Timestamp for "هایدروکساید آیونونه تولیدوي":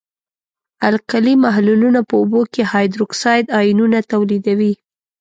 2.71-4.73